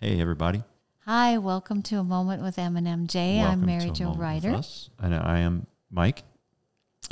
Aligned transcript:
Hey, 0.00 0.18
everybody. 0.18 0.62
Hi, 1.04 1.36
welcome 1.36 1.82
to 1.82 1.98
a 1.98 2.04
moment 2.04 2.42
with 2.42 2.58
M&M 2.58 3.06
J. 3.06 3.36
Welcome 3.36 3.60
I'm 3.60 3.66
Mary 3.66 3.90
Jo 3.90 4.14
Ryder. 4.14 4.62
And 4.98 5.14
I 5.14 5.40
am 5.40 5.66
Mike. 5.90 6.22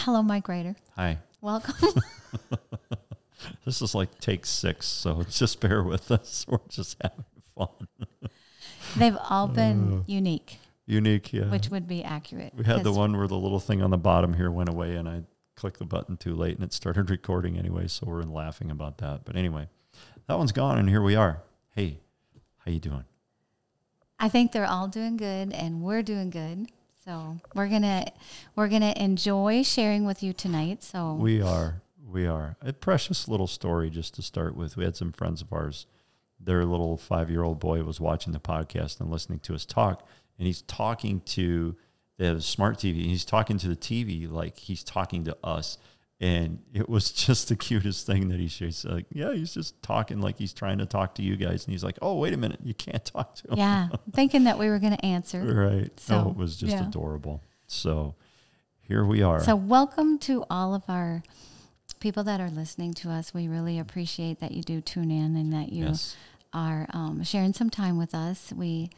Hello, 0.00 0.22
Mike 0.22 0.48
Ryder. 0.48 0.74
Hi. 0.96 1.18
Welcome. 1.42 1.74
This 3.64 3.82
is 3.82 3.94
like 3.94 4.18
take 4.18 4.46
six, 4.46 4.86
so 4.86 5.22
just 5.28 5.60
bear 5.60 5.82
with 5.82 6.10
us. 6.10 6.46
We're 6.48 6.58
just 6.70 6.96
having 7.02 7.24
fun. 7.54 7.68
They've 8.96 9.16
all 9.28 9.46
been 9.46 10.04
unique, 10.06 10.58
Unique, 10.86 11.34
yeah. 11.34 11.50
which 11.50 11.68
would 11.68 11.86
be 11.86 12.02
accurate. 12.02 12.54
we 12.56 12.64
had 12.64 12.82
the 12.82 12.92
one 12.92 13.14
where 13.16 13.28
the 13.28 13.36
little 13.36 13.60
thing 13.60 13.82
on 13.82 13.90
the 13.90 13.98
bottom 13.98 14.32
here 14.32 14.50
went 14.50 14.70
away, 14.70 14.96
and 14.96 15.06
I 15.06 15.22
clicked 15.54 15.78
the 15.78 15.84
button 15.84 16.16
too 16.16 16.34
late, 16.34 16.54
and 16.54 16.64
it 16.64 16.72
started 16.72 17.10
recording 17.10 17.58
anyway. 17.58 17.88
So 17.88 18.06
we're 18.06 18.22
laughing 18.22 18.70
about 18.70 18.96
that. 18.98 19.26
But 19.26 19.36
anyway, 19.36 19.68
that 20.26 20.38
one's 20.38 20.52
gone, 20.52 20.78
and 20.78 20.88
here 20.88 21.02
we 21.02 21.14
are. 21.14 21.42
Hey, 21.76 22.00
how 22.68 22.74
you 22.74 22.80
doing? 22.80 23.04
I 24.20 24.28
think 24.28 24.52
they're 24.52 24.66
all 24.66 24.88
doing 24.88 25.16
good, 25.16 25.52
and 25.52 25.80
we're 25.80 26.02
doing 26.02 26.28
good. 26.28 26.66
So 27.02 27.38
we're 27.54 27.68
gonna 27.68 28.06
we're 28.56 28.68
gonna 28.68 28.92
enjoy 28.96 29.62
sharing 29.62 30.04
with 30.04 30.22
you 30.22 30.34
tonight. 30.34 30.82
So 30.82 31.14
We 31.14 31.40
are. 31.40 31.80
We 32.06 32.26
are. 32.26 32.56
A 32.60 32.74
precious 32.74 33.26
little 33.26 33.46
story 33.46 33.88
just 33.88 34.14
to 34.14 34.22
start 34.22 34.54
with. 34.54 34.76
We 34.76 34.84
had 34.84 34.96
some 34.96 35.12
friends 35.12 35.40
of 35.40 35.52
ours. 35.52 35.86
Their 36.38 36.66
little 36.66 36.98
five 36.98 37.30
year 37.30 37.42
old 37.42 37.58
boy 37.58 37.82
was 37.84 38.00
watching 38.00 38.34
the 38.34 38.38
podcast 38.38 39.00
and 39.00 39.10
listening 39.10 39.38
to 39.40 39.54
us 39.54 39.64
talk. 39.64 40.06
And 40.36 40.46
he's 40.46 40.62
talking 40.62 41.20
to 41.20 41.74
they 42.18 42.26
have 42.26 42.36
a 42.36 42.42
smart 42.42 42.76
TV. 42.76 43.00
And 43.00 43.10
he's 43.10 43.24
talking 43.24 43.56
to 43.58 43.68
the 43.68 43.76
TV 43.76 44.30
like 44.30 44.58
he's 44.58 44.84
talking 44.84 45.24
to 45.24 45.36
us. 45.42 45.78
And 46.20 46.58
it 46.74 46.88
was 46.88 47.10
just 47.26 47.48
the 47.48 47.56
cutest 47.56 48.06
thing 48.06 48.28
that 48.28 48.40
he 48.40 48.48
shares. 48.48 48.84
Like, 48.84 49.06
yeah, 49.10 49.32
he's 49.32 49.54
just 49.54 49.80
talking 49.82 50.20
like 50.20 50.36
he's 50.38 50.52
trying 50.52 50.78
to 50.78 50.86
talk 50.86 51.14
to 51.16 51.22
you 51.22 51.36
guys. 51.36 51.64
And 51.64 51.72
he's 51.72 51.84
like, 51.84 51.98
oh, 52.02 52.14
wait 52.16 52.32
a 52.34 52.36
minute. 52.36 52.60
You 52.62 52.74
can't 52.74 53.04
talk 53.14 53.34
to 53.36 53.52
him. 53.52 53.58
yeah, 53.58 53.88
thinking 54.12 54.44
that 54.44 54.58
we 54.58 54.68
were 54.68 54.78
gonna 54.78 54.98
answer. 55.02 55.40
Right. 55.40 55.98
So 56.00 56.22
So, 56.24 56.28
it 56.30 56.36
was 56.36 56.56
just 56.56 56.72
yeah. 56.72 56.88
adorable. 56.88 57.42
So 57.66 58.14
here 58.80 59.04
we 59.04 59.22
are. 59.22 59.40
So 59.40 59.54
welcome 59.54 60.18
to 60.20 60.44
all 60.50 60.74
of 60.74 60.82
our 60.88 61.22
people 62.00 62.24
that 62.24 62.40
are 62.40 62.50
listening 62.50 62.94
to 62.94 63.10
us. 63.10 63.34
We 63.34 63.48
really 63.48 63.78
appreciate 63.78 64.40
that 64.40 64.52
you 64.52 64.62
do 64.62 64.80
tune 64.80 65.10
in 65.10 65.36
and 65.36 65.52
that 65.52 65.72
you 65.72 65.86
yes. 65.86 66.16
are 66.52 66.86
um, 66.92 67.22
sharing 67.24 67.52
some 67.52 67.70
time 67.70 67.98
with 67.98 68.14
us. 68.14 68.52
We 68.54 68.90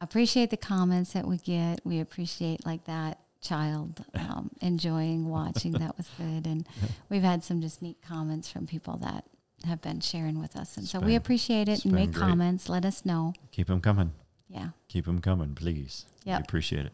appreciate 0.00 0.50
the 0.50 0.56
comments 0.56 1.12
that 1.14 1.26
we 1.26 1.38
get. 1.38 1.80
We 1.84 2.00
appreciate 2.00 2.66
like 2.66 2.84
that 2.84 3.18
child 3.42 4.04
um, 4.14 4.50
enjoying 4.62 5.28
watching. 5.28 5.72
That 5.72 5.96
was 5.98 6.08
good, 6.16 6.46
and 6.46 6.66
we've 7.10 7.22
had 7.22 7.44
some 7.44 7.60
just 7.60 7.82
neat 7.82 7.98
comments 8.00 8.48
from 8.50 8.66
people 8.66 8.96
that 9.02 9.24
have 9.66 9.82
been 9.82 10.00
sharing 10.00 10.40
with 10.40 10.56
us, 10.56 10.76
and 10.76 10.84
It's 10.84 10.92
so 10.92 10.98
been- 11.00 11.08
we 11.08 11.14
appreciate 11.16 11.68
it. 11.68 11.84
And 11.84 11.92
make 11.92 12.12
great. 12.12 12.22
comments. 12.22 12.68
Let 12.68 12.84
us 12.84 13.04
know. 13.04 13.34
Keep 13.50 13.66
them 13.66 13.80
coming. 13.80 14.12
Yeah. 14.48 14.68
Keep 14.88 15.04
them 15.06 15.20
coming, 15.20 15.54
please. 15.54 16.06
We 16.26 16.32
appreciate 16.32 16.86
it. 16.86 16.92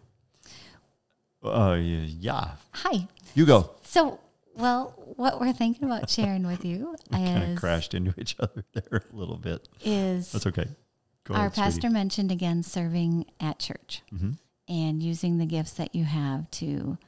Uh, 1.42 1.76
yeah. 1.80 2.52
Hi. 2.72 3.06
You 3.34 3.46
go. 3.46 3.70
So, 3.84 4.18
well, 4.56 4.94
what 5.16 5.40
we're 5.40 5.52
thinking 5.52 5.84
about 5.84 6.10
sharing 6.10 6.46
with 6.46 6.64
you 6.64 6.96
We 7.12 7.18
kind 7.18 7.52
of 7.52 7.58
crashed 7.58 7.94
into 7.94 8.12
each 8.18 8.36
other 8.40 8.64
there 8.72 9.02
a 9.12 9.16
little 9.16 9.36
bit. 9.36 9.68
is 9.84 10.32
That's 10.32 10.46
okay. 10.48 10.66
Go 11.24 11.34
our 11.34 11.40
ahead, 11.46 11.54
sweetie. 11.54 11.64
pastor 11.70 11.90
mentioned 11.90 12.32
again 12.32 12.62
serving 12.62 13.26
at 13.40 13.58
church. 13.58 14.02
Mhm. 14.12 14.38
And 14.68 15.02
using 15.02 15.38
the 15.38 15.46
gifts 15.46 15.72
that 15.72 15.94
you 15.94 16.04
have 16.04 16.50
to 16.52 16.98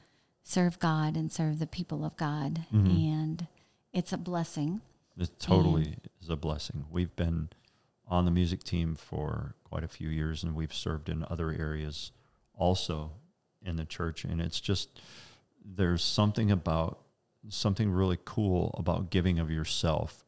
serve 0.43 0.79
God 0.79 1.15
and 1.15 1.31
serve 1.31 1.59
the 1.59 1.67
people 1.67 2.03
of 2.03 2.17
God. 2.17 2.65
Mhm. 2.71 3.13
And 3.13 3.47
it's 3.93 4.11
a 4.11 4.17
blessing. 4.17 4.81
It 5.17 5.39
totally 5.39 5.97
is 6.21 6.29
a 6.29 6.35
blessing. 6.35 6.85
We've 6.89 7.15
been 7.15 7.49
on 8.07 8.25
the 8.25 8.31
music 8.31 8.63
team 8.63 8.95
for 8.95 9.55
quite 9.63 9.83
a 9.83 9.87
few 9.87 10.09
years, 10.09 10.43
and 10.43 10.55
we've 10.55 10.73
served 10.73 11.07
in 11.09 11.23
other 11.29 11.51
areas 11.51 12.11
also 12.53 13.11
in 13.61 13.75
the 13.75 13.85
church. 13.85 14.25
And 14.25 14.41
it's 14.41 14.59
just 14.59 14.99
there's 15.63 16.03
something 16.03 16.49
about 16.51 17.03
something 17.49 17.91
really 17.91 18.19
cool 18.23 18.73
about 18.77 19.09
giving 19.09 19.39
of 19.39 19.49
yourself 19.51 20.25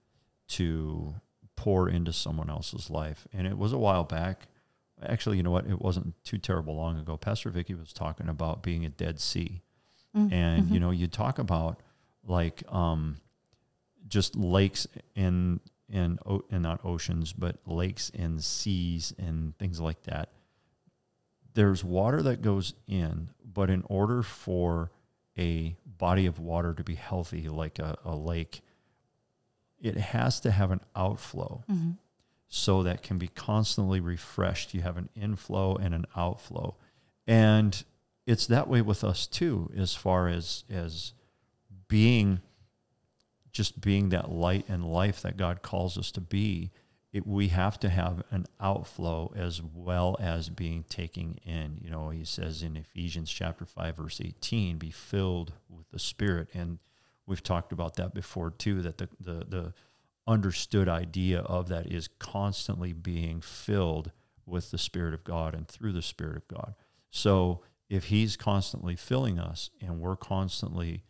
to 0.48 1.16
pour 1.56 1.90
into 1.90 2.14
someone 2.14 2.50
else's 2.50 2.90
life. 2.90 3.28
And 3.34 3.48
it 3.48 3.58
was 3.58 3.74
a 3.74 3.78
while 3.78 4.04
back. 4.04 4.48
Actually, 5.02 5.38
you 5.38 5.44
know 5.44 5.52
what? 5.52 5.66
It 5.68 5.82
wasn't 5.82 6.14
too 6.24 6.38
terrible 6.38 6.76
long 6.76 6.98
ago. 7.00 7.18
Pastor 7.18 7.50
Vicky 7.50 7.74
was 7.74 7.92
talking 7.94 8.30
about 8.30 8.62
being 8.64 8.86
a 8.86 8.90
Dead 8.90 9.20
Sea. 9.20 9.62
Mm, 10.16 10.32
And 10.32 10.68
mhm. 10.68 10.72
you 10.74 10.80
know, 10.80 10.92
you 10.92 11.08
talk 11.08 11.40
about 11.40 11.80
like 12.26 12.64
um, 12.72 13.18
just 14.08 14.36
lakes 14.36 14.88
and, 15.16 15.60
and, 15.92 16.20
o- 16.26 16.46
and 16.52 16.64
not 16.64 16.80
oceans, 16.86 17.34
but 17.34 17.58
lakes 17.66 18.12
and 18.18 18.42
seas 18.44 19.14
and 19.18 19.58
things 19.58 19.80
like 19.80 20.04
that. 20.04 20.30
There's 21.54 21.84
water 21.84 22.22
that 22.24 22.42
goes 22.42 22.74
in, 22.88 23.30
but 23.44 23.70
in 23.70 23.84
order 23.88 24.24
for 24.24 24.92
a 25.38 25.76
body 25.86 26.26
of 26.26 26.40
water 26.40 26.74
to 26.74 26.84
be 26.84 26.96
healthy, 26.96 27.50
like 27.50 27.78
a, 27.80 27.98
a 28.06 28.16
lake, 28.16 28.62
it 29.82 29.98
has 29.98 30.40
to 30.42 30.52
have 30.52 30.72
an 30.72 30.80
outflow 30.96 31.64
Mhm. 31.70 31.98
So 32.56 32.84
that 32.84 33.02
can 33.02 33.18
be 33.18 33.28
constantly 33.30 34.00
refreshed. 34.00 34.76
You 34.76 34.82
have 34.82 34.96
an 34.96 35.10
inflow 35.16 35.76
and 35.76 35.92
an 35.92 36.06
outflow. 36.16 36.76
And 37.26 37.84
it's 38.28 38.46
that 38.46 38.68
way 38.68 38.80
with 38.80 39.04
us 39.04 39.26
too, 39.26 39.72
as 39.76 39.96
far 39.96 40.28
as 40.28 40.64
as 40.70 41.14
being 41.88 42.42
just 43.52 43.82
being 43.82 44.10
that 44.10 44.32
light 44.32 44.66
and 44.70 44.86
life 44.86 45.24
that 45.24 45.36
God 45.36 45.64
calls 45.64 45.98
us 45.98 46.12
to 46.12 46.22
be. 46.22 46.70
It, 47.12 47.26
we 47.26 47.48
have 47.48 47.80
to 47.80 47.90
have 47.90 48.22
an 48.30 48.46
outflow 48.60 49.34
as 49.36 49.62
well 49.64 50.16
as 50.20 50.50
being 50.50 50.86
taking 50.88 51.40
in. 51.44 51.80
You 51.82 51.90
know, 51.90 52.10
he 52.10 52.24
says 52.24 52.62
in 52.62 52.78
Ephesians 52.78 53.32
chapter 53.32 53.66
5, 53.66 53.98
verse 53.98 54.22
18, 54.24 54.78
be 54.78 54.92
filled 54.92 55.54
with 55.70 55.90
the 55.90 56.00
Spirit. 56.00 56.50
And 56.54 56.78
we've 57.26 57.44
talked 57.44 57.72
about 57.72 57.96
that 57.96 58.14
before 58.14 58.52
too, 58.52 58.84
that 58.84 59.00
the, 59.00 59.10
the, 59.20 59.46
the 59.48 59.74
understood 60.28 60.88
idea 60.88 61.40
of 61.40 61.68
that 61.70 61.88
is 61.88 62.08
constantly 62.20 62.94
being 62.94 63.42
filled 63.42 64.12
with 64.46 64.72
the 64.72 64.78
Spirit 64.78 65.14
of 65.14 65.24
God 65.24 65.54
and 65.54 65.68
through 65.68 65.94
the 65.94 66.02
Spirit 66.02 66.38
of 66.38 66.48
God. 66.48 66.76
So 67.10 67.62
if 67.90 68.06
He's 68.06 68.38
constantly 68.38 68.96
filling 68.96 69.40
us 69.40 69.70
and 69.82 70.00
we're 70.00 70.16
constantly 70.16 71.04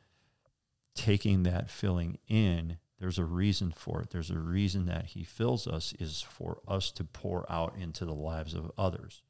taking 0.96 1.44
that 1.44 1.70
filling 1.70 2.18
in, 2.28 2.78
there's 3.00 3.20
a 3.20 3.26
reason 3.26 3.72
for 3.72 4.02
it. 4.02 4.12
There's 4.12 4.32
a 4.32 4.40
reason 4.40 4.86
that 4.86 5.08
He 5.08 5.24
fills 5.24 5.68
us 5.68 5.94
is 6.00 6.22
for 6.22 6.60
us 6.68 6.92
to 6.92 7.04
pour 7.04 7.52
out 7.52 7.76
into 7.78 8.06
the 8.06 8.14
lives 8.14 8.54
of 8.54 8.72
others. 8.78 9.22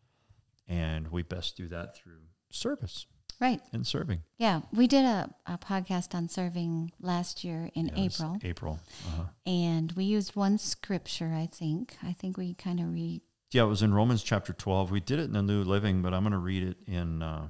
And 0.68 1.10
we 1.10 1.24
best 1.24 1.58
do 1.58 1.68
that 1.68 1.96
through 1.96 2.22
service 2.50 3.06
Right. 3.44 3.60
and 3.74 3.86
serving. 3.86 4.22
Yeah. 4.38 4.62
We 4.72 4.88
did 4.88 5.04
a, 5.04 5.30
a 5.46 5.58
podcast 5.58 6.16
on 6.16 6.30
serving 6.30 6.94
last 7.02 7.44
year 7.44 7.70
in 7.74 7.88
Yeah, 7.88 8.04
April, 8.06 8.38
April. 8.42 8.80
Uh-huh. 9.10 9.24
and 9.46 9.92
we 9.92 10.06
used 10.06 10.34
one 10.38 10.58
scripture, 10.58 11.34
I 11.36 11.48
think. 11.52 11.98
I 12.02 12.14
think 12.14 12.38
we 12.38 12.54
kind 12.54 12.80
of 12.80 12.94
read. 12.94 13.20
Yeah, 13.52 13.64
it 13.64 13.68
was 13.68 13.84
in 13.84 13.94
Romans 13.94 14.24
chapter 14.24 14.54
12. 14.54 14.92
We 14.92 15.02
did 15.02 15.20
it 15.20 15.24
in 15.24 15.34
the 15.34 15.42
New 15.42 15.62
Living, 15.62 16.02
but 16.02 16.14
I'm 16.14 16.24
going 16.24 16.32
to 16.32 16.38
read 16.38 16.64
it 16.64 16.78
in 16.88 17.22
uh, 17.22 17.50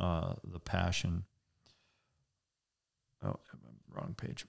uh, 0.00 0.34
the 0.44 0.60
Passion. 0.60 1.24
Oh, 3.24 3.34
wrong 3.92 4.14
page. 4.16 4.46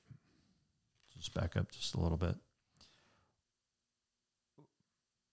Just 1.17 1.33
back 1.33 1.57
up 1.57 1.71
just 1.71 1.95
a 1.95 1.99
little 1.99 2.15
bit. 2.15 2.35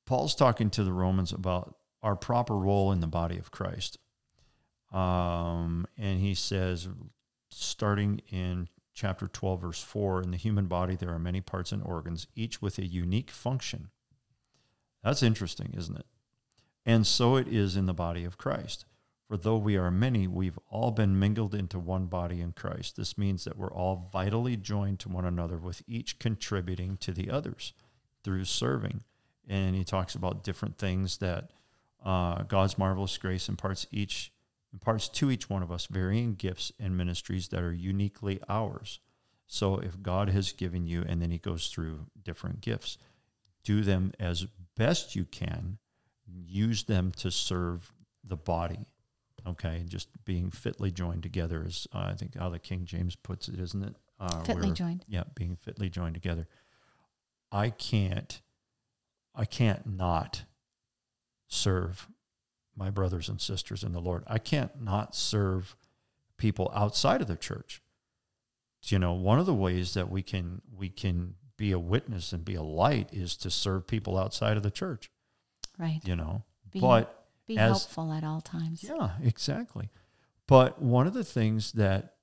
Paul's 0.06 0.34
talking 0.34 0.70
to 0.70 0.82
the 0.82 0.94
Romans 0.94 1.30
about 1.30 1.74
our 2.02 2.16
proper 2.16 2.56
role 2.56 2.90
in 2.90 3.00
the 3.00 3.06
body 3.06 3.36
of 3.36 3.50
Christ. 3.50 3.98
Um, 4.92 5.86
and 5.98 6.20
he 6.20 6.34
says, 6.34 6.88
starting 7.50 8.20
in 8.28 8.68
chapter 8.94 9.28
12, 9.28 9.60
verse 9.60 9.82
4, 9.82 10.22
in 10.22 10.30
the 10.30 10.36
human 10.36 10.66
body, 10.66 10.96
there 10.96 11.12
are 11.12 11.18
many 11.18 11.40
parts 11.40 11.72
and 11.72 11.82
organs, 11.82 12.26
each 12.34 12.62
with 12.62 12.78
a 12.78 12.86
unique 12.86 13.30
function. 13.30 13.90
That's 15.02 15.22
interesting, 15.22 15.74
isn't 15.76 15.98
it? 15.98 16.06
And 16.84 17.06
so 17.06 17.36
it 17.36 17.48
is 17.48 17.76
in 17.76 17.86
the 17.86 17.94
body 17.94 18.24
of 18.24 18.38
Christ. 18.38 18.86
For 19.28 19.36
though 19.36 19.56
we 19.56 19.76
are 19.76 19.90
many, 19.90 20.28
we've 20.28 20.58
all 20.70 20.92
been 20.92 21.18
mingled 21.18 21.54
into 21.54 21.80
one 21.80 22.06
body 22.06 22.40
in 22.40 22.52
Christ. 22.52 22.96
This 22.96 23.18
means 23.18 23.42
that 23.44 23.58
we're 23.58 23.72
all 23.72 24.08
vitally 24.12 24.56
joined 24.56 25.00
to 25.00 25.08
one 25.08 25.24
another, 25.24 25.58
with 25.58 25.82
each 25.88 26.20
contributing 26.20 26.96
to 26.98 27.12
the 27.12 27.28
others 27.28 27.72
through 28.22 28.44
serving. 28.44 29.02
And 29.48 29.74
he 29.74 29.82
talks 29.82 30.14
about 30.14 30.44
different 30.44 30.78
things 30.78 31.18
that 31.18 31.50
uh, 32.04 32.44
God's 32.44 32.78
marvelous 32.78 33.18
grace 33.18 33.48
imparts 33.48 33.86
each 33.90 34.30
imparts 34.76 35.08
to 35.08 35.30
each 35.30 35.48
one 35.48 35.62
of 35.62 35.72
us 35.72 35.86
varying 35.86 36.34
gifts 36.34 36.70
and 36.78 36.96
ministries 36.98 37.48
that 37.48 37.62
are 37.62 37.72
uniquely 37.72 38.38
ours. 38.46 39.00
So 39.46 39.78
if 39.78 40.02
God 40.02 40.28
has 40.28 40.52
given 40.52 40.86
you, 40.86 41.02
and 41.08 41.22
then 41.22 41.30
he 41.30 41.38
goes 41.38 41.68
through 41.68 42.06
different 42.22 42.60
gifts, 42.60 42.98
do 43.64 43.80
them 43.80 44.12
as 44.20 44.46
best 44.76 45.16
you 45.16 45.24
can. 45.24 45.78
Use 46.28 46.84
them 46.84 47.10
to 47.18 47.30
serve 47.30 47.90
the 48.22 48.36
body. 48.36 48.84
Okay, 49.46 49.84
just 49.88 50.08
being 50.24 50.50
fitly 50.50 50.90
joined 50.90 51.22
together 51.22 51.64
is, 51.64 51.86
uh, 51.94 52.08
I 52.10 52.14
think, 52.14 52.36
how 52.36 52.50
the 52.50 52.58
King 52.58 52.84
James 52.84 53.16
puts 53.16 53.48
it, 53.48 53.58
isn't 53.58 53.82
it? 53.82 53.94
Uh, 54.20 54.42
Fitly 54.42 54.66
where- 54.66 54.74
joined. 54.74 55.04
Yeah, 55.08 55.22
being 55.34 55.56
fitly 55.56 55.88
joined 55.88 56.14
together. 56.14 56.48
I 57.50 57.70
can't, 57.70 58.42
I 59.34 59.44
can't 59.46 59.86
not 59.86 60.42
serve 61.46 62.08
my 62.76 62.90
brothers 62.90 63.28
and 63.28 63.40
sisters 63.40 63.82
in 63.82 63.92
the 63.92 64.00
Lord. 64.00 64.22
I 64.26 64.38
can't 64.38 64.82
not 64.82 65.14
serve 65.14 65.76
people 66.36 66.70
outside 66.74 67.20
of 67.22 67.26
the 67.28 67.36
church. 67.36 67.82
You 68.84 68.98
know, 69.00 69.14
one 69.14 69.38
of 69.40 69.46
the 69.46 69.54
ways 69.54 69.94
that 69.94 70.10
we 70.10 70.22
can 70.22 70.62
we 70.72 70.88
can 70.90 71.34
be 71.56 71.72
a 71.72 71.78
witness 71.78 72.32
and 72.32 72.44
be 72.44 72.54
a 72.54 72.62
light 72.62 73.08
is 73.12 73.36
to 73.38 73.50
serve 73.50 73.86
people 73.86 74.16
outside 74.16 74.56
of 74.56 74.62
the 74.62 74.70
church. 74.70 75.10
Right. 75.78 76.00
You 76.04 76.14
know, 76.14 76.44
Be, 76.70 76.80
but 76.80 77.26
be 77.46 77.58
as- 77.58 77.70
helpful 77.70 78.12
at 78.12 78.22
all 78.22 78.40
times. 78.40 78.84
yeah, 78.84 79.12
exactly. 79.24 79.88
But 80.46 80.80
one 80.80 81.06
of 81.08 81.14
the 81.14 81.24
things 81.24 81.72
that 81.72 82.14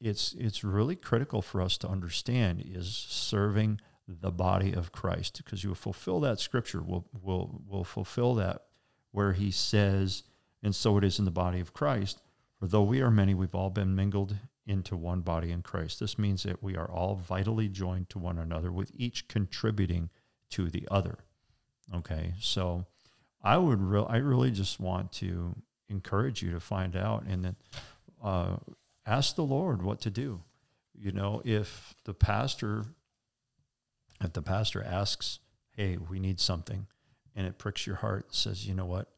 it's 0.00 0.32
it's 0.32 0.64
really 0.64 0.96
critical 0.96 1.42
for 1.42 1.60
us 1.62 1.76
to 1.78 1.88
understand 1.88 2.64
is 2.66 2.88
serving 2.88 3.80
the 4.08 4.32
body 4.32 4.72
of 4.72 4.90
Christ 4.90 5.40
because 5.44 5.62
you 5.62 5.70
will 5.70 5.76
fulfill 5.76 6.18
that 6.20 6.40
scripture 6.40 6.82
will 6.82 7.06
will 7.22 7.60
will 7.68 7.84
fulfill 7.84 8.34
that 8.36 8.62
where 9.12 9.32
he 9.32 9.50
says 9.50 10.22
and 10.62 10.74
so 10.74 10.98
it 10.98 11.04
is 11.04 11.18
in 11.18 11.24
the 11.24 11.30
body 11.30 11.58
of 11.58 11.72
Christ. 11.72 12.20
For 12.58 12.66
though 12.66 12.82
we 12.82 13.00
are 13.00 13.10
many 13.10 13.34
we've 13.34 13.54
all 13.54 13.70
been 13.70 13.94
mingled 13.94 14.36
into 14.66 14.94
one 14.96 15.22
body 15.22 15.50
in 15.50 15.62
Christ. 15.62 16.00
This 16.00 16.18
means 16.18 16.42
that 16.42 16.62
we 16.62 16.76
are 16.76 16.90
all 16.90 17.16
vitally 17.16 17.68
joined 17.68 18.10
to 18.10 18.18
one 18.18 18.38
another 18.38 18.70
with 18.70 18.92
each 18.94 19.26
contributing 19.26 20.10
to 20.50 20.68
the 20.68 20.86
other. 20.90 21.18
Okay 21.94 22.34
so 22.40 22.86
I 23.42 23.56
would 23.56 23.80
real 23.80 24.06
I 24.08 24.18
really 24.18 24.50
just 24.50 24.80
want 24.80 25.12
to 25.12 25.54
encourage 25.88 26.42
you 26.42 26.52
to 26.52 26.60
find 26.60 26.96
out 26.96 27.24
and 27.24 27.44
then 27.44 27.56
uh, 28.22 28.56
ask 29.06 29.34
the 29.34 29.44
Lord 29.44 29.82
what 29.82 30.00
to 30.02 30.10
do. 30.10 30.42
You 30.94 31.12
know, 31.12 31.42
if 31.44 31.94
the 32.04 32.14
pastor 32.14 32.84
if 34.22 34.32
the 34.34 34.42
pastor 34.42 34.82
asks, 34.82 35.40
"Hey, 35.72 35.96
we 35.96 36.18
need 36.20 36.40
something," 36.40 36.86
and 37.36 37.46
it 37.46 37.58
pricks 37.58 37.86
your 37.86 37.96
heart, 37.96 38.26
and 38.26 38.34
says, 38.34 38.66
"You 38.66 38.74
know 38.74 38.86
what? 38.86 39.12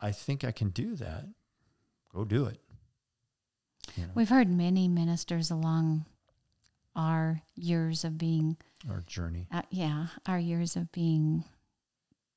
I 0.00 0.12
think 0.12 0.44
I 0.44 0.52
can 0.52 0.70
do 0.70 0.94
that." 0.96 1.26
Go 2.12 2.24
do 2.24 2.46
it. 2.46 2.60
You 3.96 4.04
know, 4.06 4.12
We've 4.14 4.28
heard 4.28 4.48
many 4.48 4.88
ministers 4.88 5.50
along 5.50 6.06
our 6.94 7.42
years 7.54 8.04
of 8.04 8.16
being, 8.18 8.56
our 8.88 9.00
journey. 9.02 9.46
uh, 9.50 9.62
yeah, 9.70 10.08
our 10.26 10.38
years 10.38 10.76
of 10.76 10.90
being 10.92 11.44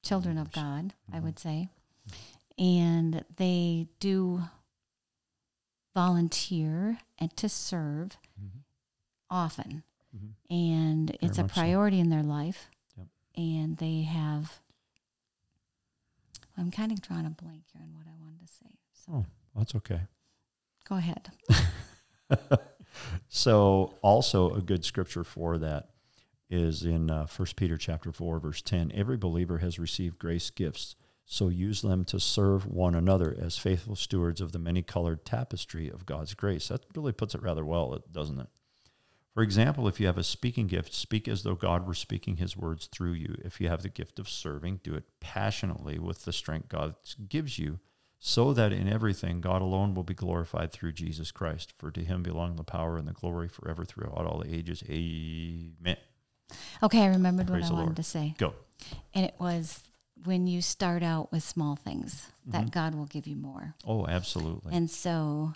children 0.04 0.38
of 0.38 0.52
God, 0.52 0.94
I 1.12 1.20
Mhm. 1.20 1.24
would 1.24 1.40
say. 1.40 1.70
And 2.58 3.24
they 3.38 3.88
do 4.00 4.44
volunteer 5.94 7.00
and 7.18 7.36
to 7.38 7.50
serve 7.50 8.18
Mhm. 8.40 8.64
often. 9.30 9.84
Mhm. 10.16 10.34
And 10.50 11.12
it's 11.22 11.38
a 11.38 11.44
much 11.44 11.52
so. 11.52 11.62
priority 11.62 12.00
in 12.00 12.10
their 12.10 12.24
life. 12.24 12.70
And 13.40 13.78
they 13.78 14.02
have, 14.02 14.60
I'm 16.58 16.72
kind 16.72 16.92
of 16.92 17.02
drawing 17.02 17.26
a 17.26 17.30
blank 17.30 17.64
here 17.72 17.82
on 17.82 17.94
what 17.96 18.06
I 18.06 18.12
wanted 18.22 18.42
to 18.42 18.48
say. 18.54 18.70
So 19.06 19.14
Oh, 19.14 19.26
that's 19.56 19.76
okay. 19.76 20.02
go 20.88 20.96
ahead. 20.98 21.32
so 23.30 23.94
also 24.02 24.54
a 24.54 24.62
good 24.62 24.84
scripture 24.84 25.24
for 25.24 25.58
that 25.58 25.90
is 26.50 26.84
in 26.84 27.10
uh, 27.10 27.26
1 27.28 27.48
peter 27.56 27.78
chapter 27.78 28.12
4 28.12 28.40
verse 28.40 28.62
10 28.62 28.92
every 28.94 29.18
believer 29.18 29.60
has 29.60 29.80
received 29.80 30.18
grace 30.20 30.50
gifts 30.50 30.96
so 31.26 31.48
use 31.48 31.82
them 31.82 32.04
to 32.06 32.20
serve 32.20 32.66
one 32.66 32.96
another 32.96 33.36
as 33.40 33.58
faithful 33.58 33.96
stewards 33.96 34.42
of 34.42 34.52
the 34.52 34.60
many 34.60 34.82
colored 34.82 35.24
tapestry 35.26 35.88
of 35.90 36.06
god's 36.06 36.34
grace 36.34 36.68
that 36.70 36.84
really 36.96 37.12
puts 37.12 37.34
it 37.36 37.42
rather 37.42 37.64
well 37.66 38.04
doesn't 38.12 38.40
it 38.40 38.48
for 39.40 39.44
example 39.44 39.88
if 39.88 40.02
you 40.02 40.06
have 40.06 40.18
a 40.18 40.24
speaking 40.24 40.68
gift 40.68 40.94
speak 40.94 41.26
as 41.28 41.44
though 41.44 41.56
god 41.56 41.88
were 41.88 41.94
speaking 41.94 42.36
his 42.36 42.58
words 42.58 42.88
through 42.88 43.14
you 43.14 43.36
if 43.46 43.62
you 43.62 43.70
have 43.70 43.82
the 43.84 43.88
gift 43.90 44.20
of 44.20 44.28
serving 44.28 44.82
do 44.84 44.94
it 44.94 45.06
passionately 45.22 45.98
with 45.98 46.26
the 46.26 46.34
strength 46.34 46.68
god 46.68 46.94
gives 47.30 47.58
you 47.58 47.80
so 48.20 48.52
that 48.54 48.74
in 48.74 48.90
everything 48.90 49.40
God 49.40 49.62
alone 49.62 49.96
will 49.96 50.04
be 50.04 50.14
glorified 50.14 50.74
through 50.74 50.92
Jesus 50.92 51.32
Christ. 51.32 51.74
For 51.78 51.90
to 51.90 52.04
him 52.04 52.22
belong 52.22 52.58
the 52.58 52.66
power 52.66 52.98
and 52.98 53.08
the 53.08 53.14
glory 53.14 53.48
forever 53.48 53.86
throughout 53.86 54.26
all 54.26 54.40
the 54.44 54.54
ages. 54.54 54.84
Amen. 54.90 55.96
Okay, 56.84 57.02
I 57.02 57.08
remembered 57.08 57.48
Praise 57.48 57.64
what 57.64 57.70
I 57.70 57.74
wanted 57.76 57.86
Lord. 57.86 57.96
to 57.96 58.04
say. 58.04 58.36
Go. 58.38 58.56
And 59.14 59.24
it 59.26 59.36
was 59.40 59.84
when 60.26 60.48
you 60.48 60.62
start 60.62 61.02
out 61.02 61.32
with 61.32 61.44
small 61.44 61.78
things 61.78 62.28
that 62.46 62.66
Mhm. 62.66 62.72
God 62.72 62.96
will 62.96 63.06
give 63.06 63.26
you 63.26 63.38
more. 63.38 63.76
Oh, 63.86 64.06
absolutely. 64.06 64.74
And 64.74 64.92
so 64.92 65.54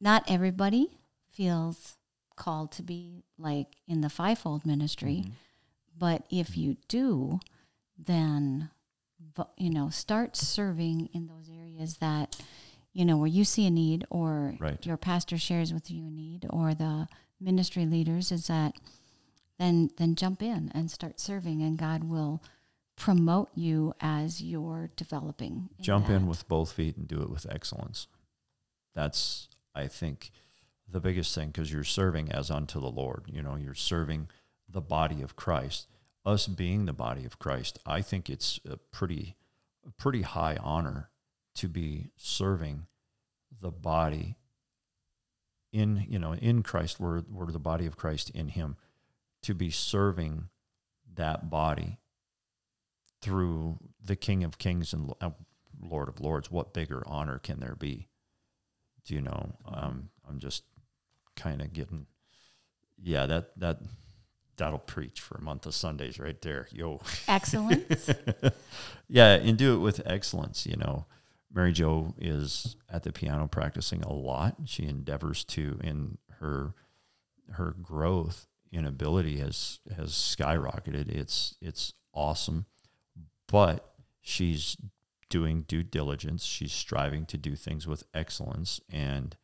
not 0.00 0.24
everybody 0.26 0.88
feels 1.28 1.98
called 2.36 2.72
to 2.72 2.82
be 2.82 3.24
like 3.38 3.76
in 3.86 4.00
the 4.00 4.08
fivefold 4.10 4.64
ministry, 4.66 5.24
Mhm. 5.26 5.32
but 5.96 6.26
if 6.30 6.56
you 6.56 6.76
do, 6.88 7.40
then 7.98 8.70
you 9.56 9.70
know, 9.70 9.88
start 9.90 10.36
serving 10.36 11.06
in 11.12 11.26
those 11.26 11.48
areas 11.48 11.96
that 11.96 12.40
you 12.92 13.04
know 13.04 13.16
where 13.16 13.26
you 13.28 13.44
see 13.44 13.66
a 13.66 13.70
need 13.70 14.04
or 14.10 14.56
Right. 14.60 14.84
your 14.86 14.96
pastor 14.96 15.38
shares 15.38 15.72
with 15.72 15.90
you 15.90 16.04
a 16.06 16.10
need 16.10 16.46
or 16.50 16.74
the 16.74 17.08
ministry 17.40 17.84
leaders 17.86 18.30
is 18.30 18.46
that 18.46 18.76
then 19.58 19.90
then 19.96 20.14
jump 20.14 20.42
in 20.42 20.70
and 20.74 20.90
start 20.90 21.18
serving 21.18 21.62
and 21.62 21.78
God 21.78 22.04
will 22.04 22.42
promote 22.96 23.50
you 23.56 23.92
as 24.00 24.40
you're 24.42 24.90
developing. 24.94 25.70
Jump 25.80 26.08
in 26.10 26.26
with 26.28 26.46
both 26.46 26.72
feet 26.72 26.96
and 26.96 27.08
do 27.08 27.20
it 27.22 27.30
with 27.30 27.46
excellence. 27.50 28.06
That's, 28.94 29.48
I 29.74 29.88
think, 29.88 30.30
the 30.88 31.00
biggest 31.00 31.34
thing 31.34 31.48
because 31.48 31.72
you're 31.72 31.84
serving 31.84 32.30
as 32.30 32.50
unto 32.50 32.80
the 32.80 32.90
Lord. 32.90 33.24
You 33.26 33.42
know, 33.42 33.56
you're 33.56 33.74
serving 33.74 34.28
the 34.68 34.80
body 34.80 35.22
of 35.22 35.36
Christ. 35.36 35.88
Us 36.24 36.46
being 36.46 36.86
the 36.86 36.92
body 36.92 37.26
of 37.26 37.38
Christ, 37.38 37.78
I 37.84 38.00
think 38.00 38.30
it's 38.30 38.58
a 38.68 38.78
pretty, 38.78 39.36
a 39.86 39.90
pretty 39.90 40.22
high 40.22 40.56
honor 40.62 41.10
to 41.56 41.68
be 41.68 42.10
serving 42.16 42.86
the 43.60 43.70
body 43.70 44.36
in 45.72 46.06
you 46.08 46.18
know 46.18 46.34
in 46.34 46.62
Christ. 46.62 46.98
We're 46.98 47.22
we're 47.28 47.50
the 47.50 47.58
body 47.58 47.84
of 47.84 47.96
Christ 47.96 48.30
in 48.30 48.48
Him. 48.48 48.76
To 49.42 49.54
be 49.54 49.70
serving 49.70 50.48
that 51.14 51.50
body 51.50 51.98
through 53.20 53.78
the 54.02 54.16
King 54.16 54.44
of 54.44 54.56
Kings 54.56 54.92
and 54.92 55.12
uh, 55.20 55.30
Lord 55.78 56.08
of 56.08 56.20
Lords, 56.20 56.50
what 56.50 56.72
bigger 56.72 57.02
honor 57.06 57.38
can 57.38 57.60
there 57.60 57.76
be? 57.78 58.08
Do 59.04 59.14
you 59.14 59.20
know? 59.20 59.56
Um, 59.66 60.08
I'm 60.26 60.38
just 60.38 60.62
kind 61.36 61.60
of 61.60 61.72
getting, 61.72 62.06
yeah, 63.02 63.26
that 63.26 63.58
that 63.58 63.78
that'll 64.56 64.78
preach 64.78 65.20
for 65.20 65.36
a 65.36 65.42
month 65.42 65.66
of 65.66 65.74
Sundays 65.74 66.18
right 66.18 66.40
there. 66.42 66.68
Yo, 66.70 67.00
excellence. 67.28 68.10
yeah, 69.08 69.34
and 69.34 69.58
do 69.58 69.74
it 69.74 69.78
with 69.78 70.00
excellence. 70.06 70.66
You 70.66 70.76
know, 70.76 71.06
Mary 71.52 71.72
Jo 71.72 72.14
is 72.18 72.76
at 72.90 73.02
the 73.02 73.12
piano 73.12 73.46
practicing 73.46 74.02
a 74.02 74.12
lot. 74.12 74.56
She 74.66 74.84
endeavors 74.84 75.44
to 75.44 75.78
in 75.82 76.18
her 76.40 76.74
her 77.52 77.74
growth 77.80 78.46
in 78.72 78.84
ability 78.84 79.38
has 79.38 79.80
has 79.96 80.10
skyrocketed. 80.10 81.08
It's 81.08 81.56
it's 81.60 81.94
awesome, 82.12 82.66
but 83.46 83.94
she's 84.20 84.76
doing 85.28 85.62
due 85.62 85.82
diligence. 85.82 86.44
She's 86.44 86.72
striving 86.72 87.26
to 87.26 87.38
do 87.38 87.54
things 87.54 87.86
with 87.86 88.04
excellence, 88.12 88.80
and 88.90 89.36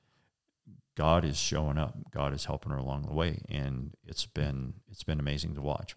God 1.01 1.25
is 1.25 1.39
showing 1.39 1.79
up. 1.79 1.97
God 2.11 2.35
is 2.35 2.45
helping 2.45 2.73
her 2.73 2.77
along 2.77 3.07
the 3.07 3.15
way, 3.15 3.41
and 3.49 3.95
it's 4.07 4.27
been 4.27 4.75
it's 4.91 5.03
been 5.03 5.19
amazing 5.19 5.55
to 5.55 5.63
watch. 5.63 5.97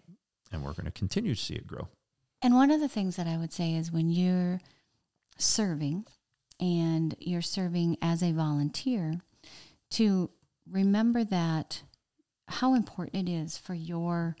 And 0.50 0.64
we're 0.64 0.72
going 0.72 0.86
to 0.86 0.90
continue 0.90 1.34
to 1.34 1.40
see 1.40 1.52
it 1.52 1.66
grow. 1.66 1.88
And 2.40 2.54
one 2.54 2.70
of 2.70 2.80
the 2.80 2.88
things 2.88 3.16
that 3.16 3.26
I 3.26 3.36
would 3.36 3.52
say 3.52 3.74
is 3.74 3.92
when 3.92 4.08
you're 4.08 4.62
serving 5.36 6.06
and 6.58 7.14
you're 7.18 7.42
serving 7.42 7.98
as 8.00 8.22
a 8.22 8.32
volunteer, 8.32 9.20
to 9.90 10.30
remember 10.70 11.22
that 11.22 11.82
how 12.48 12.72
important 12.72 13.28
it 13.28 13.30
is 13.30 13.58
for 13.58 13.74
your 13.74 14.36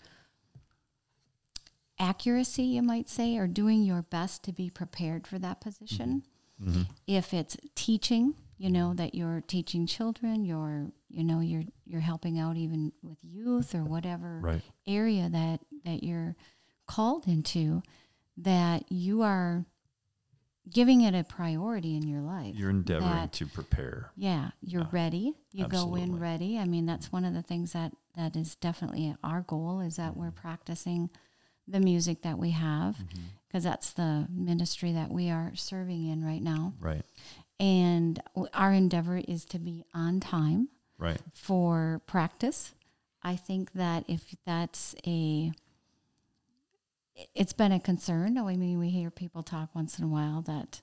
accuracy, 1.98 2.62
you 2.62 2.82
might 2.82 3.10
say, 3.10 3.36
or 3.36 3.46
doing 3.46 3.82
your 3.82 4.00
best 4.00 4.42
to 4.44 4.52
be 4.52 4.70
prepared 4.70 5.26
for 5.26 5.38
that 5.38 5.60
position. 5.60 6.22
Mm-hmm. 6.62 6.82
If 7.06 7.34
it's 7.34 7.58
teaching, 7.74 8.34
you 8.64 8.70
know 8.70 8.94
that 8.94 9.14
you're 9.14 9.42
teaching 9.46 9.86
children, 9.86 10.42
you're 10.46 10.86
you 11.10 11.22
know 11.22 11.40
you're 11.40 11.64
you're 11.84 12.00
helping 12.00 12.38
out 12.38 12.56
even 12.56 12.92
with 13.02 13.18
youth 13.22 13.74
or 13.74 13.84
whatever 13.84 14.40
Right. 14.42 14.62
area 14.86 15.28
that 15.28 15.60
that 15.84 16.02
you're 16.02 16.34
called 16.86 17.26
into 17.28 17.82
that 18.38 18.90
you 18.90 19.20
are 19.20 19.66
giving 20.70 21.02
it 21.02 21.14
a 21.14 21.24
priority 21.24 21.94
in 21.94 22.08
your 22.08 22.22
life 22.22 22.54
You're 22.56 22.70
endeavoring 22.70 23.10
that- 23.10 23.32
to 23.34 23.46
prepare. 23.46 24.10
yeah 24.16 24.52
you're 24.62 24.82
Yeah, 24.82 24.88
ready 24.92 25.34
you 25.52 25.68
go 25.68 25.94
in 25.94 26.18
ready 26.18 26.58
i 26.58 26.64
mean 26.64 26.86
that's 26.86 27.12
one 27.12 27.26
of 27.26 27.34
the 27.34 27.42
things 27.42 27.72
that 27.74 27.92
that 28.16 28.34
is 28.34 28.54
definitely 28.56 29.14
our 29.22 29.42
goal 29.42 29.80
is 29.80 29.96
that 29.96 30.16
we're 30.16 30.30
practicing 30.30 31.10
the 31.66 31.80
music 31.80 32.22
that 32.22 32.38
we 32.38 32.50
have 32.50 32.96
mm-hmm. 32.96 33.22
because 33.48 33.64
that's 33.64 33.92
the 33.92 34.26
ministry 34.30 34.92
that 34.92 35.10
we 35.10 35.30
are 35.30 35.52
serving 35.54 36.06
in 36.08 36.24
right 36.24 36.42
now 36.42 36.74
Right. 36.80 37.02
and 37.58 38.20
w- 38.34 38.48
our 38.54 38.72
endeavor 38.72 39.18
is 39.26 39.44
to 39.46 39.58
be 39.58 39.84
on 39.94 40.20
time 40.20 40.68
Right. 40.98 41.20
for 41.32 42.00
practice. 42.06 42.72
I 43.22 43.36
think 43.36 43.72
that 43.72 44.04
if 44.08 44.34
that's 44.44 44.94
a 45.06 45.52
it- 47.16 47.28
it's 47.34 47.52
been 47.52 47.72
a 47.72 47.80
concern. 47.80 48.36
I 48.38 48.56
mean, 48.56 48.78
we 48.78 48.90
hear 48.90 49.10
people 49.10 49.42
talk 49.42 49.74
once 49.74 49.98
in 49.98 50.04
a 50.04 50.08
while 50.08 50.42
that 50.42 50.82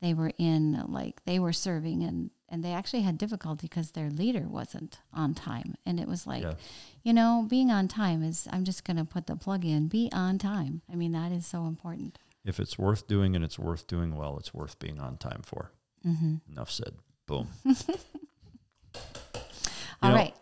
they 0.00 0.12
were 0.14 0.32
in 0.38 0.82
like 0.88 1.24
they 1.24 1.38
were 1.38 1.52
serving 1.52 2.02
and 2.02 2.30
and 2.48 2.62
they 2.64 2.72
actually 2.72 3.02
had 3.02 3.18
difficulty 3.18 3.66
because 3.66 3.90
their 3.92 4.10
leader 4.10 4.46
wasn't 4.48 4.98
on 5.12 5.34
time 5.34 5.74
and 5.84 5.98
it 6.00 6.06
was 6.08 6.26
like 6.26 6.42
Yeah. 6.42 6.54
you 7.02 7.12
know 7.12 7.46
being 7.48 7.70
on 7.70 7.88
time 7.88 8.22
is 8.22 8.46
i'm 8.52 8.64
just 8.64 8.84
going 8.84 8.96
to 8.98 9.04
put 9.04 9.26
the 9.26 9.36
plug 9.36 9.64
in 9.64 9.88
be 9.88 10.08
on 10.12 10.38
time 10.38 10.82
i 10.92 10.94
mean 10.94 11.12
that 11.12 11.32
is 11.32 11.46
so 11.46 11.66
important 11.66 12.18
If 12.44 12.60
it's 12.60 12.78
worth 12.78 13.06
doing 13.08 13.34
and 13.34 13.44
it's 13.44 13.58
worth 13.58 13.86
doing 13.88 14.14
well, 14.14 14.38
it's 14.38 14.54
worth 14.54 14.78
being 14.78 15.00
on 15.00 15.16
time 15.16 15.42
for. 15.42 15.72
mm-hmm. 16.06 16.36
Enough 16.52 16.70
said. 16.70 16.94
Boom. 17.26 17.48
All 20.02 20.10
know, 20.10 20.16
right. 20.16 20.34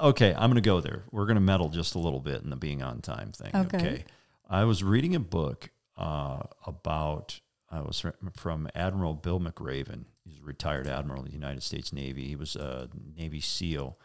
Okay, 0.00 0.32
I'm 0.32 0.48
going 0.50 0.54
to 0.54 0.60
go 0.60 0.80
there. 0.80 1.02
We're 1.10 1.26
going 1.26 1.34
to 1.36 1.40
meddle 1.42 1.68
just 1.68 1.94
a 1.94 1.98
little 1.98 2.20
bit 2.20 2.42
in 2.42 2.50
the 2.50 2.56
being 2.56 2.82
on 2.82 3.00
time 3.02 3.32
thing. 3.32 3.50
Okay. 3.54 4.04
I 4.48 4.64
was 4.64 4.82
reading 4.82 5.14
a 5.14 5.20
book 5.20 5.70
uh, 5.98 6.44
about, 6.66 7.40
I 7.70 7.80
was 7.80 8.04
from 8.34 8.68
Admiral 8.74 9.14
Bill 9.14 9.38
McRaven. 9.38 10.06
He's 10.24 10.40
a 10.40 10.44
retired 10.44 10.88
admiral 10.88 11.20
of 11.20 11.26
the 11.26 11.32
United 11.32 11.62
States 11.62 11.92
Navy. 11.92 12.26
He 12.26 12.36
was 12.36 12.56
a 12.56 12.88
Navy 13.16 13.40
SEAL 13.40 13.96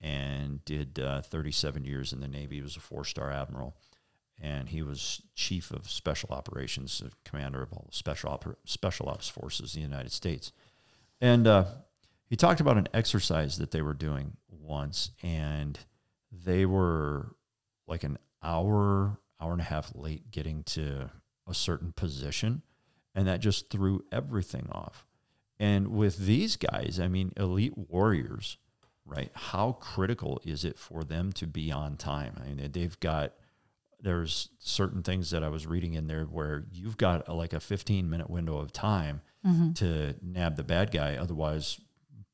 and 0.00 0.64
did 0.64 0.98
uh, 0.98 1.22
37 1.22 1.84
years 1.84 2.12
in 2.12 2.20
the 2.20 2.26
Navy. 2.28 2.56
He 2.56 2.62
was 2.62 2.76
a 2.76 2.80
four 2.80 3.04
star 3.04 3.30
admiral. 3.30 3.76
And 4.40 4.70
he 4.70 4.82
was 4.82 5.22
chief 5.36 5.70
of 5.70 5.88
special 5.88 6.30
operations, 6.32 7.00
uh, 7.04 7.10
commander 7.24 7.62
of 7.62 7.72
all 7.72 7.86
the 7.88 7.96
special, 7.96 8.30
oper- 8.30 8.56
special 8.64 9.08
ops 9.08 9.28
forces 9.28 9.76
in 9.76 9.82
the 9.82 9.88
United 9.88 10.10
States. 10.10 10.50
And 11.20 11.46
uh, 11.46 11.66
he 12.28 12.34
talked 12.34 12.60
about 12.60 12.76
an 12.76 12.88
exercise 12.92 13.58
that 13.58 13.70
they 13.70 13.82
were 13.82 13.94
doing 13.94 14.36
once, 14.50 15.12
and 15.22 15.78
they 16.32 16.66
were 16.66 17.36
like 17.86 18.02
an 18.02 18.18
hour, 18.42 19.18
hour 19.40 19.52
and 19.52 19.60
a 19.60 19.64
half 19.64 19.92
late 19.94 20.32
getting 20.32 20.64
to 20.64 21.10
a 21.46 21.54
certain 21.54 21.92
position, 21.92 22.62
and 23.14 23.26
that 23.26 23.40
just 23.40 23.70
threw 23.70 24.04
everything 24.12 24.68
off. 24.72 25.06
And 25.58 25.88
with 25.88 26.18
these 26.18 26.56
guys, 26.56 26.98
I 27.00 27.08
mean, 27.08 27.32
elite 27.36 27.76
warriors, 27.76 28.56
right? 29.04 29.30
How 29.34 29.72
critical 29.72 30.40
is 30.44 30.64
it 30.64 30.78
for 30.78 31.04
them 31.04 31.32
to 31.34 31.46
be 31.46 31.70
on 31.70 31.96
time? 31.96 32.34
I 32.44 32.48
mean, 32.52 32.70
they've 32.72 32.98
got 33.00 33.34
there's 34.00 34.48
certain 34.58 35.02
things 35.04 35.30
that 35.30 35.44
I 35.44 35.48
was 35.48 35.64
reading 35.64 35.94
in 35.94 36.08
there 36.08 36.24
where 36.24 36.64
you've 36.72 36.96
got 36.96 37.28
a, 37.28 37.34
like 37.34 37.52
a 37.52 37.60
15 37.60 38.10
minute 38.10 38.28
window 38.30 38.58
of 38.58 38.72
time 38.72 39.22
Mm-hmm. 39.46 39.72
to 39.72 40.14
nab 40.22 40.54
the 40.54 40.62
bad 40.62 40.92
guy. 40.92 41.16
Otherwise, 41.16 41.80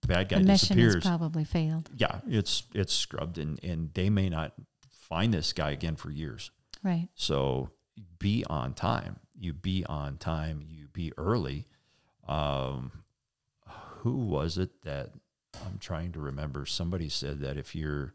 bad 0.06 0.28
guy 0.28 0.40
the 0.40 0.44
mission 0.44 0.76
disappears. 0.76 1.02
probably 1.04 1.42
failed 1.42 1.88
yeah, 1.96 2.20
it's 2.28 2.64
it's 2.74 2.92
scrubbed, 2.92 3.38
and 3.38 3.58
and 3.64 3.90
they 3.94 4.10
may 4.10 4.28
not 4.28 4.52
find 4.90 5.32
this 5.32 5.54
guy 5.54 5.70
again 5.70 5.96
for 5.96 6.10
years. 6.10 6.50
right 6.82 7.08
So 7.14 7.70
be 8.18 8.44
on 8.48 8.74
time. 8.74 9.20
You 9.38 9.52
be 9.52 9.84
on 9.86 10.16
time. 10.16 10.62
You 10.66 10.88
be 10.92 11.12
early. 11.16 11.66
Um, 12.26 12.92
who 13.98 14.16
was 14.16 14.58
it 14.58 14.82
that 14.82 15.10
I'm 15.66 15.78
trying 15.78 16.12
to 16.12 16.20
remember? 16.20 16.66
Somebody 16.66 17.08
said 17.08 17.40
that 17.40 17.56
if 17.56 17.74
you're 17.74 18.14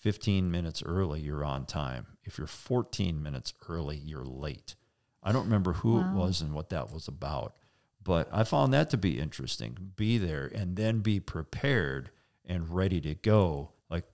15 0.00 0.50
minutes 0.50 0.82
early, 0.84 1.20
you're 1.20 1.44
on 1.44 1.64
time. 1.64 2.06
If 2.24 2.38
you're 2.38 2.46
14 2.46 3.22
minutes 3.22 3.54
early, 3.68 3.96
you're 3.96 4.24
late. 4.24 4.74
I 5.22 5.32
don't 5.32 5.44
remember 5.44 5.72
who 5.72 6.00
it 6.00 6.12
was 6.12 6.42
and 6.42 6.52
what 6.52 6.68
that 6.68 6.92
was 6.92 7.08
about, 7.08 7.56
but 8.02 8.28
I 8.30 8.44
found 8.44 8.74
that 8.74 8.90
to 8.90 8.98
be 8.98 9.18
interesting. 9.18 9.92
Be 9.96 10.18
there 10.18 10.50
and 10.54 10.76
then 10.76 11.00
be 11.00 11.18
prepared 11.18 12.10
and 12.44 12.68
ready 12.68 13.00
to 13.00 13.14
go 13.14 13.70
like 13.88 14.04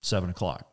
seven 0.00 0.30
o'clock. 0.30 0.66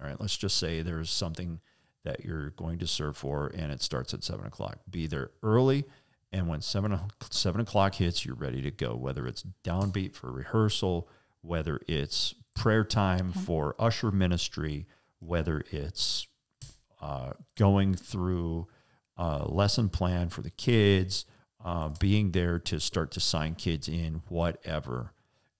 All 0.00 0.08
right, 0.08 0.20
let's 0.20 0.36
just 0.36 0.56
say 0.56 0.82
there's 0.82 1.10
something 1.10 1.60
that 2.04 2.24
you're 2.24 2.50
going 2.50 2.78
to 2.78 2.86
serve 2.86 3.16
for 3.16 3.48
and 3.54 3.72
it 3.72 3.82
starts 3.82 4.14
at 4.14 4.24
seven 4.24 4.46
o'clock. 4.46 4.78
Be 4.90 5.06
there 5.06 5.30
early. 5.42 5.84
And 6.32 6.46
when 6.48 6.60
seven 6.60 6.98
seven 7.30 7.60
o'clock 7.60 7.94
hits, 7.94 8.24
you're 8.24 8.34
ready 8.34 8.60
to 8.62 8.70
go, 8.70 8.94
whether 8.94 9.26
it's 9.26 9.44
downbeat 9.64 10.14
for 10.14 10.30
rehearsal, 10.30 11.08
whether 11.40 11.80
it's 11.88 12.34
prayer 12.54 12.84
time 12.84 13.32
for 13.32 13.74
usher 13.78 14.10
ministry, 14.10 14.86
whether 15.20 15.62
it's 15.70 16.26
uh, 17.00 17.32
going 17.56 17.94
through 17.94 18.68
a 19.16 19.46
lesson 19.48 19.88
plan 19.88 20.28
for 20.28 20.42
the 20.42 20.50
kids, 20.50 21.24
uh, 21.64 21.88
being 21.98 22.32
there 22.32 22.58
to 22.58 22.78
start 22.78 23.10
to 23.12 23.20
sign 23.20 23.54
kids 23.54 23.88
in, 23.88 24.22
whatever. 24.28 25.12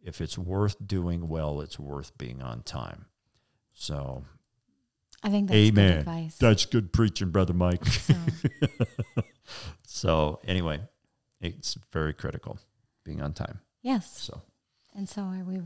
If 0.02 0.20
it's 0.20 0.38
worth 0.38 0.76
doing 0.86 1.28
well, 1.28 1.60
it's 1.60 1.78
worth 1.78 2.16
being 2.18 2.40
on 2.42 2.62
time. 2.62 3.06
So, 3.72 4.24
i 5.22 5.28
think 5.30 5.48
that's 5.48 5.70
good 5.70 5.78
amen. 5.78 5.98
advice 5.98 6.36
That's 6.38 6.64
good 6.66 6.92
preaching, 6.92 7.30
Brother 7.30 7.54
Mike. 7.54 7.84
so, 7.86 8.14
so, 9.86 10.40
anyway, 10.46 10.80
it's 11.40 11.76
very 11.92 12.12
critical 12.14 12.58
being 13.04 13.20
on 13.22 13.32
time. 13.32 13.60
yes 13.82 14.18
So, 14.20 14.42
and 14.94 15.08
so 15.08 15.22
are 15.22 15.44
we 15.44 15.60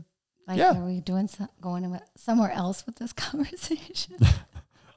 like 0.47 0.57
Yeah. 0.57 0.77
are 0.77 0.85
we 0.85 0.99
doing 1.01 1.27
so, 1.27 1.47
going 1.61 1.99
somewhere 2.15 2.51
else 2.51 2.85
with 2.85 2.95
this 2.97 3.13
conversation 3.25 4.15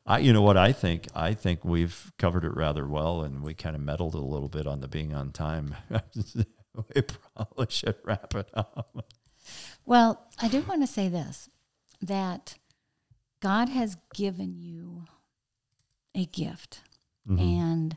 I, 0.09 0.19
you 0.21 0.33
know 0.33 0.43
what 0.43 0.57
I 0.57 0.71
think? 0.71 1.09
I 1.17 1.35
think 1.35 1.65
we've 1.65 2.13
covered 2.17 2.45
it 2.45 2.55
rather 2.55 2.87
well, 2.87 3.23
and 3.23 3.43
we 3.43 3.55
kind 3.55 3.75
of 3.75 3.83
meddled 3.83 4.15
a 4.15 4.19
little 4.21 4.49
bit 4.49 4.65
on 4.65 4.81
the 4.81 4.87
being 4.87 5.13
on 5.13 5.33
time. 5.33 5.75
we 6.95 7.03
probably 7.03 7.67
should 7.71 7.97
wrap 8.05 8.33
it 8.37 8.49
up. 8.55 9.05
Well, 9.85 10.25
I 10.41 10.47
do 10.47 10.61
want 10.63 10.83
to 10.83 10.87
say 10.87 11.09
this 11.09 11.49
that 12.01 12.55
God 13.41 13.69
has 13.69 13.97
given 14.15 14.55
you 14.59 15.05
a 16.15 16.25
gift 16.27 16.81
and 17.29 17.97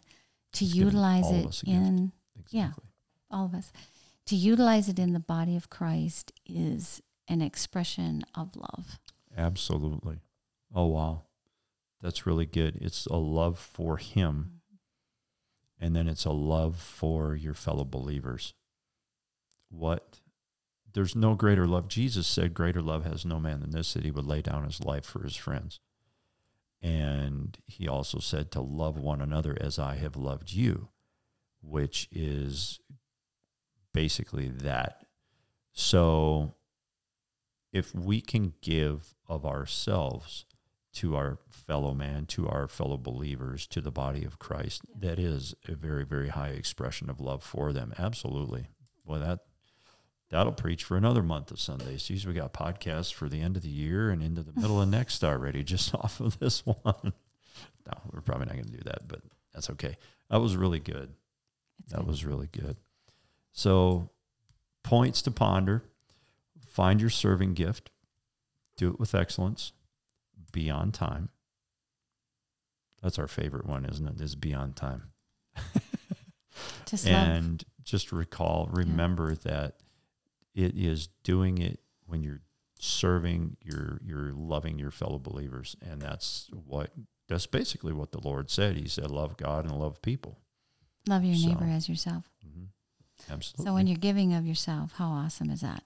to 0.53 0.65
Mm-hmm. 0.65 0.73
given 0.73 0.85
utilize 0.85 1.31
it 1.31 1.45
us 1.45 1.61
a 1.61 1.65
gift. 1.65 1.77
in 1.77 2.11
Yeah. 2.49 2.71
All 3.31 3.45
of 3.45 3.53
us, 3.53 3.71
to 4.25 4.35
utilize 4.35 4.89
it 4.89 4.97
in 4.99 5.13
the 5.13 5.19
body 5.19 5.55
of 5.55 5.69
Christ 5.69 6.33
is 6.45 7.01
an 7.27 7.41
expression 7.41 8.23
of 8.35 8.55
love. 8.55 8.99
Absolutely. 9.37 10.19
Oh, 10.73 10.87
wow. 10.87 11.23
That's 12.01 12.25
really 12.25 12.45
good. 12.47 12.77
It's 12.81 13.05
a 13.05 13.17
love 13.17 13.59
for 13.59 13.97
Him, 13.97 14.61
and 15.79 15.95
then 15.95 16.07
it's 16.07 16.25
a 16.25 16.31
love 16.31 16.77
for 16.77 17.35
your 17.35 17.53
fellow 17.53 17.85
believers. 17.85 18.53
What? 19.69 20.19
There's 20.93 21.15
no 21.15 21.35
greater 21.35 21.67
love. 21.67 21.87
Jesus 21.87 22.27
said, 22.27 22.53
Greater 22.53 22.81
love 22.81 23.05
has 23.05 23.25
no 23.25 23.39
man 23.39 23.59
than 23.61 23.71
this, 23.71 23.93
that 23.93 24.03
he 24.03 24.11
would 24.11 24.25
lay 24.25 24.41
down 24.41 24.65
his 24.65 24.83
life 24.83 25.05
for 25.05 25.23
his 25.23 25.35
friends. 25.35 25.79
And 26.81 27.57
he 27.65 27.87
also 27.87 28.19
said 28.19 28.51
to 28.51 28.61
love 28.61 28.97
one 28.97 29.21
another 29.21 29.57
as 29.59 29.77
I 29.77 29.95
have 29.95 30.15
loved 30.15 30.51
you, 30.51 30.89
which 31.61 32.07
is 32.11 32.79
basically 33.93 34.49
that. 34.49 35.05
So 35.73 36.55
if 37.71 37.93
we 37.93 38.21
can 38.21 38.53
give 38.61 39.15
of 39.27 39.45
ourselves 39.45 40.45
to 40.93 41.15
our 41.15 41.37
fellow 41.49 41.93
man, 41.93 42.25
to 42.25 42.47
our 42.47 42.67
fellow 42.67 42.97
believers, 42.97 43.67
to 43.67 43.81
the 43.81 43.91
body 43.91 44.25
of 44.25 44.39
Christ, 44.39 44.81
that 44.97 45.19
is 45.19 45.53
a 45.67 45.75
very, 45.75 46.05
very 46.05 46.29
high 46.29 46.49
expression 46.49 47.09
of 47.09 47.19
love 47.19 47.43
for 47.43 47.71
them. 47.71 47.93
Absolutely. 47.99 48.67
Well, 49.05 49.19
that 49.19 49.39
that'll 50.29 50.51
preach 50.53 50.83
for 50.83 50.95
another 50.97 51.23
month 51.23 51.51
of 51.51 51.59
Sundays. 51.59 52.03
Geez, 52.03 52.25
we 52.25 52.33
got 52.33 52.53
podcasts 52.53 53.13
for 53.13 53.27
the 53.29 53.41
end 53.41 53.55
of 53.57 53.63
the 53.63 53.69
year 53.69 54.09
and 54.09 54.21
into 54.23 54.41
the 54.43 54.59
middle 54.59 54.81
of 54.81 54.89
next 54.89 55.23
already, 55.23 55.63
just 55.63 55.93
off 55.95 56.19
of 56.19 56.39
this 56.39 56.65
one. 56.65 57.13
No, 57.87 57.93
we're 58.11 58.21
probably 58.21 58.45
not 58.45 58.53
going 58.55 58.65
to 58.67 58.71
do 58.77 58.83
that, 58.85 59.07
but 59.07 59.21
that's 59.53 59.69
okay. 59.71 59.97
That 60.29 60.39
was 60.41 60.55
really 60.55 60.79
good. 60.79 61.13
It's 61.83 61.91
That 61.91 61.99
good. 61.99 62.07
was 62.07 62.23
really 62.25 62.47
good. 62.51 62.77
So, 63.51 64.09
points 64.83 65.21
to 65.23 65.31
ponder 65.31 65.83
find 66.67 67.01
your 67.01 67.09
serving 67.09 67.53
gift, 67.55 67.89
do 68.77 68.89
it 68.89 68.99
with 68.99 69.13
excellence, 69.15 69.73
be 70.53 70.69
on 70.69 70.91
time. 70.91 71.29
That's 73.01 73.17
our 73.17 73.27
favorite 73.27 73.65
one, 73.65 73.85
isn't 73.85 74.07
it? 74.07 74.21
Is 74.21 74.35
be 74.35 74.53
on 74.53 74.73
time. 74.73 75.05
just 76.85 77.05
love. 77.05 77.13
and 77.15 77.63
just 77.83 78.11
recall, 78.11 78.69
remember 78.71 79.33
that 79.35 79.77
it 80.59 80.75
is 80.75 81.07
doing 81.23 81.57
it 81.57 81.79
when 82.05 82.23
you're 82.23 82.41
serving, 82.79 83.57
you're 83.63 83.99
you're 84.03 84.31
loving 84.33 84.79
your 84.79 84.91
fellow 84.91 85.19
believers, 85.19 85.75
and 85.81 86.01
that's 86.01 86.49
what 86.51 86.91
that's 87.27 87.45
basically 87.47 87.93
what 87.93 88.11
the 88.11 88.21
Lord 88.21 88.49
said. 88.49 88.75
He 88.77 88.87
said, 88.87 89.11
"Love 89.11 89.37
God 89.37 89.65
and 89.65 89.77
love 89.77 90.01
people." 90.01 90.39
Love 91.07 91.23
your 91.23 91.37
neighbor 91.47 91.65
as 91.65 91.87
yourself. 91.89 92.29
hmm 92.43 92.65
Absolutely. 93.31 93.65
So 93.65 93.73
when 93.73 93.87
you're 93.87 93.97
giving 93.97 94.33
of 94.33 94.45
yourself, 94.45 94.93
how 94.97 95.07
awesome 95.09 95.49
is 95.49 95.61
that? 95.61 95.83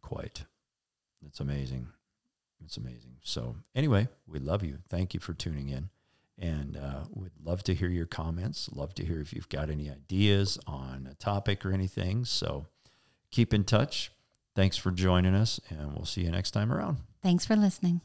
quite. 0.00 0.44
It's 1.26 1.40
amazing. 1.40 1.88
It's 2.64 2.76
amazing. 2.76 3.16
So, 3.22 3.56
anyway, 3.74 4.08
we 4.26 4.38
love 4.38 4.62
you. 4.62 4.78
Thank 4.88 5.14
you 5.14 5.20
for 5.20 5.32
tuning 5.34 5.70
in. 5.70 5.88
And 6.38 6.76
uh, 6.76 7.04
we'd 7.10 7.30
love 7.42 7.62
to 7.64 7.74
hear 7.74 7.88
your 7.88 8.06
comments. 8.06 8.68
Love 8.72 8.94
to 8.94 9.04
hear 9.04 9.20
if 9.20 9.32
you've 9.32 9.48
got 9.48 9.70
any 9.70 9.88
ideas 9.90 10.58
on 10.66 11.08
a 11.10 11.14
topic 11.14 11.64
or 11.64 11.72
anything. 11.72 12.24
So, 12.26 12.66
keep 13.34 13.52
in 13.52 13.64
touch. 13.64 14.12
Thanks 14.54 14.76
for 14.76 14.92
joining 14.92 15.34
us, 15.34 15.60
and 15.68 15.92
we'll 15.94 16.06
see 16.06 16.22
you 16.22 16.30
next 16.30 16.52
time 16.52 16.72
around. 16.72 16.98
Thanks 17.22 17.44
for 17.44 17.56
listening. 17.56 18.00